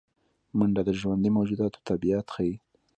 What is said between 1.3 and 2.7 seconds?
موجوداتو طبیعت ښيي